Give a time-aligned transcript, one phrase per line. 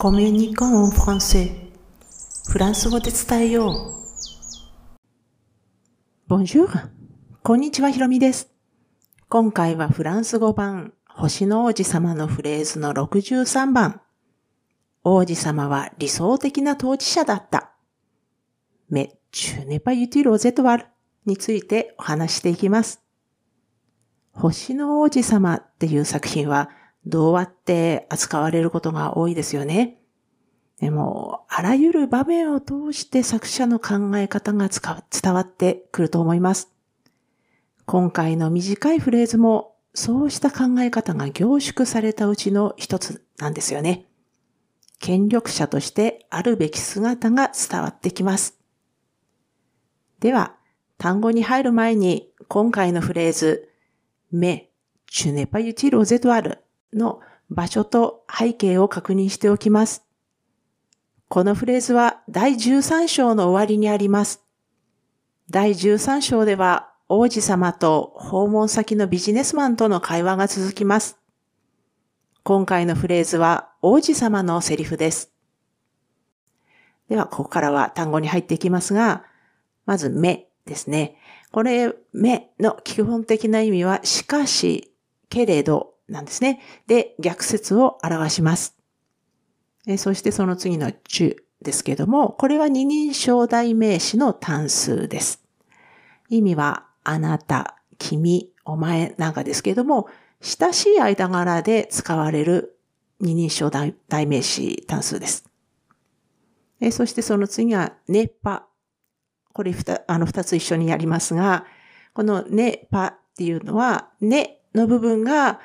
[0.00, 1.50] コミュニコンフランセ
[2.48, 3.96] フランス語で伝えよ
[6.28, 6.32] う。
[6.32, 6.68] Bonjour!
[7.42, 8.48] こんにちは、ひろみです。
[9.28, 14.00] 今回はフランス語版、星の王子様のフレーズの63番。
[15.02, 17.72] 王子様は理想的な統治者だった。
[18.88, 20.86] Mais tu n'es pas utile aux étoiles
[21.26, 23.02] についてお話していきます。
[24.30, 26.70] 星の王子様っていう作品は
[27.06, 29.98] 童話って扱われることが多いですよね。
[30.80, 36.70] でも、あらゆる場面を通して作者の考え方が伝わってくると思います。
[37.84, 44.06] 今回の短いフレーズも、そうした考え方が凝縮されたうちの一つなんですよね。
[45.00, 48.58] 権力者としてあるべき姿が伝わってきます。
[50.20, 50.56] では、
[50.98, 53.68] 単語に入る前に、今回のフレーズ、
[54.30, 54.70] め、
[55.10, 57.20] チュネパユティロゼトアルの
[57.50, 60.04] 場所と背景を確認しておきます。
[61.28, 64.42] このフレーズは第13章の終わりにあります。
[65.50, 71.18] 第13章では王子様と訪問先のビジネスマンとの会話が続きます。
[72.42, 75.32] 今回のフレーズは王子様のセリフです。
[77.08, 79.24] では、ここからは単語に入っていきますが、
[79.86, 81.16] まず、目ですね。
[81.50, 84.92] これ、目の基本的な意味は、しかし、
[85.30, 86.60] けれどなんですね。
[86.86, 88.76] で、逆説を表します。
[89.96, 95.42] そしてその次の中ですけども、これは二人称代名詞の単数です。
[96.28, 100.08] 意味は、あなた、君、お前なんかですけども、
[100.40, 102.78] 親しい間柄で使われる
[103.20, 103.94] 二人称代
[104.26, 105.44] 名詞単数です。
[106.92, 108.66] そしてその次は、ねぱ。
[109.52, 111.66] これ二あの二つ一緒にやりますが、
[112.14, 115.60] このねぱっていうのは、ねの部分が、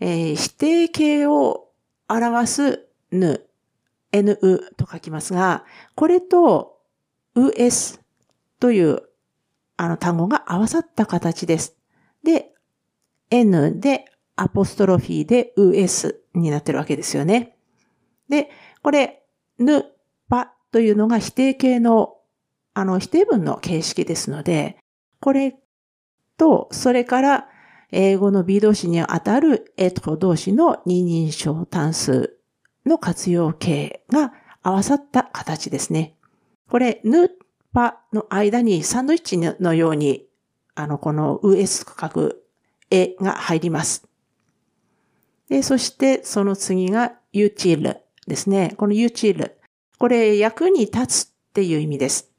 [0.00, 1.68] えー、否定形を
[2.08, 3.46] 表すぬ、
[4.12, 4.36] nu
[4.76, 6.78] と書きますが、これと
[7.36, 8.00] us
[8.58, 9.02] という
[9.76, 11.76] あの単語が合わさった形です。
[12.24, 12.52] で、
[13.30, 14.06] n で
[14.36, 17.56] アポストロフィーで us になってるわけですよね。
[18.28, 18.50] で、
[18.82, 19.22] これ、
[19.58, 19.84] ぬ、
[20.28, 22.16] ぱというのが否定形の、
[22.74, 24.78] あの、否定文の形式ですので、
[25.20, 25.58] これ
[26.36, 27.48] と、それから、
[27.92, 32.36] 英語の B 動詞にあたる A と動詞の二人称単数
[32.86, 36.14] の活用形が合わさった形ですね。
[36.68, 37.30] これ、ぬ
[37.72, 40.26] ぱの間にサンドイッチのように、
[40.74, 42.44] あの、この US と書く
[42.90, 44.06] 絵が入ります。
[45.48, 47.96] で、そしてその次が util
[48.26, 48.74] ですね。
[48.76, 49.52] この util。
[49.98, 52.30] これ、役に立つっていう意味です。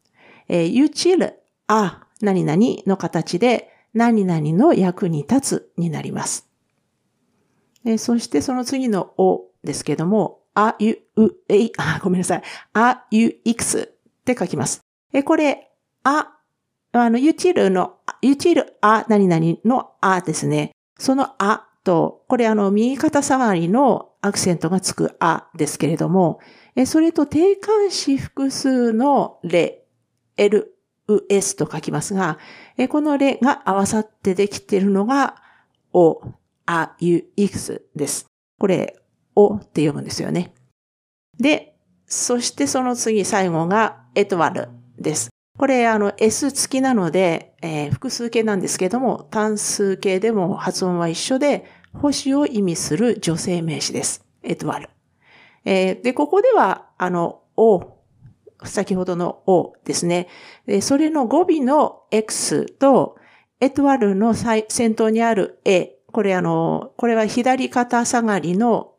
[0.48, 1.34] えー、util
[1.68, 2.58] あ、何々
[2.88, 6.48] の形で、何々の役に立つになります。
[7.98, 12.44] そしてその次のおですけども、あゆうえい、 あ、ごめんなさい。
[12.74, 14.82] あゆいくすって書きます。
[15.14, 15.72] え、これ、
[16.04, 16.38] あ、
[16.94, 20.72] あの、ユチルの、ユチルあ何々のあですね。
[20.98, 26.40] そのあと、これあの、右肩下がりのアクセントがつくあですけれども、
[26.76, 29.84] え、それと定冠詞複数のレ、
[30.38, 30.76] L、
[31.30, 32.38] s と書きますが、
[32.90, 35.36] この例が合わさってできているのが、
[35.94, 36.22] お、
[36.66, 38.28] あ、ゆ、いくつです。
[38.60, 38.98] これ、
[39.36, 40.54] おって読むんですよね。
[41.40, 45.30] で、そしてその次最後がエトワルです。
[45.58, 54.26] これ、あの、S 付きなので、えー、複数形なんですけども、単数形でも発音は一緒で、星を意味する女性名詞です。
[54.44, 54.90] エトワル。
[55.66, 58.01] えー、で、ここでは、あの、お
[58.64, 60.28] 先ほどの O ですね。
[60.82, 63.18] それの語尾の X と、
[63.60, 65.98] エトワルの先頭にある A。
[66.12, 68.94] これあの、これは左肩下がりの、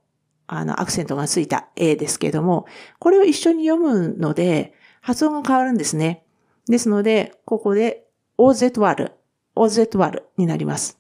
[0.47, 2.67] あの、アクセントがついた A ですけども、
[2.99, 6.25] これを一緒に読むので、発音が変わるんですね。
[6.69, 8.07] ですので、ここで
[8.39, 9.13] OZ ワル、
[9.57, 10.99] OZ ワルになります。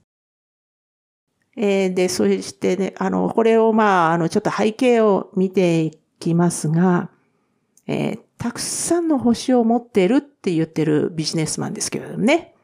[1.56, 7.10] えー、で、そしてね、あの、これをまあ、あの、ちょっと背景を見ていきますが、
[7.86, 12.56] えー、たくさんの星を持ってるって言ってるビジネスマンですけれどもね。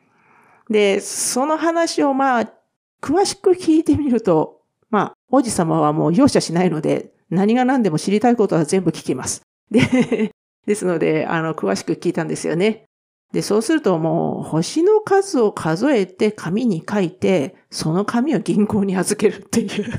[0.68, 2.52] で、その話をまあ、
[3.00, 9.42] 詳しく聞いてみると、まあ、王子様はもう容赦しないので、何が何でも知りたいことは全部聞きます。
[9.70, 10.32] で、
[10.66, 12.86] ですので、あの、詳しく聞いたんですよね。
[13.32, 19.92] で、そうするともう、星の数を数えて紙に書いて、その紙を銀行に預けるっていう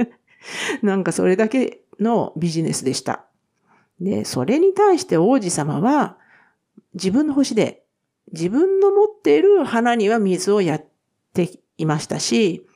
[0.84, 3.26] なんかそれだけのビジネスでした。
[4.00, 6.18] で、それに対して王子様は、
[6.94, 7.84] 自分の星で、
[8.32, 10.84] 自分の持っている花には水をやっ
[11.32, 12.66] ていましたし、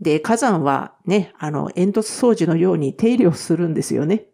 [0.00, 4.26] で、火山はね、あの、煙突掃除のように手入れをするんですよね。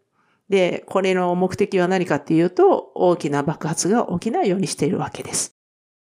[0.49, 5.55] で、これの目的は何かっていうと、大きな爆発が起きないようにしているわけです。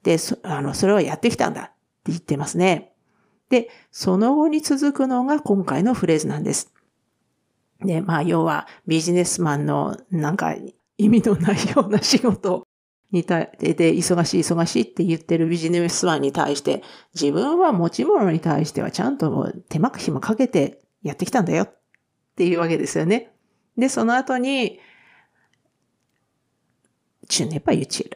[0.03, 1.73] で、そあのそれをやってきたんだって
[2.07, 2.93] 言ってますね。
[3.49, 6.73] で、その後に続くのが今回のフレーズなんです。
[7.83, 10.55] で、まあ、要はビジネスマンのなんか
[10.97, 12.67] 意味のないような仕事
[13.11, 16.83] に対して、忙しい忙しいって言ってるビジネスマンに対して、
[17.13, 21.73] 自分は持ち物に対してはちゃんと手間暇かけてやってきたんだよっ
[22.35, 23.31] ていうわけですよね。
[23.77, 24.79] で、その後に、
[27.29, 28.09] 中年パユチルっ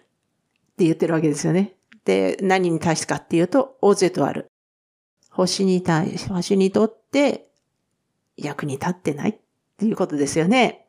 [0.76, 1.76] て言ってるわけですよね。
[2.04, 4.48] で、何に対してかっていうと、オーゼとある。
[5.30, 7.48] 星に対し、星にとって
[8.36, 9.40] 役に立ってない
[9.84, 10.86] っていうことですよね。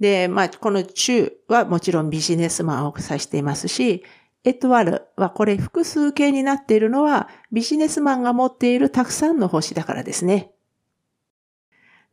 [0.00, 4.04] で、まあ、この中はもちろんビジネスマンを指していますし、
[4.44, 10.52] エトワルはこれ複数形になっているのはビジネスマンが持っているたくさんの星だからですね。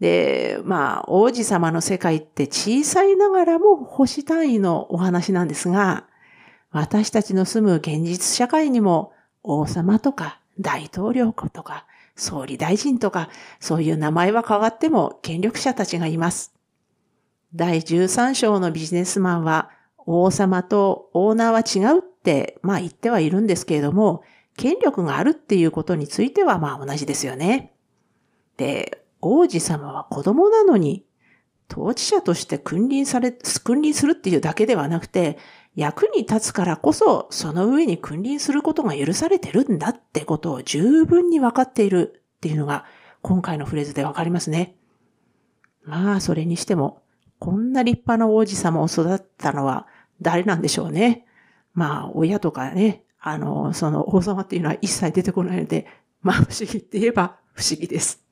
[0.02, 6.08] で、まあ、王子様の世界って小さいながらも星単位のお話なんですが、
[6.72, 9.14] 私たちの住む現実社会にも
[9.44, 13.30] 王様とか大統領とか総理大臣とか
[13.60, 16.54] そういう名前は変わっても権力者たちがいます。
[17.54, 19.70] 第13章のビジネスマンは
[20.06, 24.24] 王様とオーナーは違うって、まあ言ってはいるんですけれども、
[24.58, 27.74] 権力があるっていうことについてはまあ同じですよね。
[28.58, 31.06] で、王子様は子供なのに、
[31.72, 35.38] 統治者として君臨され、君臨するっていうだけではなくて、
[35.76, 42.86] 役に立つからこそ、その上に君臨することが許されてるんだってことを十分に分かっているっていうのが、
[43.22, 44.76] 今回のフレーズでわかりますね。
[45.84, 47.02] まあ、それにしても、
[47.40, 49.88] こんな立派な王子様を育ったのは
[50.22, 51.26] 誰なんでしょうね。
[51.74, 55.88] まあ、親とかね、あの、その王様っていうのは一切出てこないので、
[56.22, 58.24] まあ、不思議って言えば不思議です。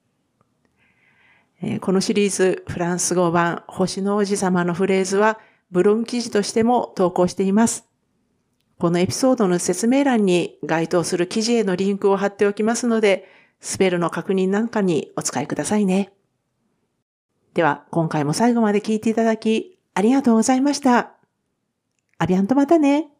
[1.61, 5.39] えこのシリーズ、フランス語版、星の王子様のフレーズは、
[5.73, 7.87] ブログ記事としても投稿しています。
[8.77, 13.27] このエピソードの説明欄に該当する記事へのリンクを貼っておきますので、
[13.59, 16.13] スペルの確認なんかにお使いくださいね。
[17.55, 21.13] では、今回も最後まで聞いていただき、ありがとうございました。
[22.19, 23.12] アビアンとまたね。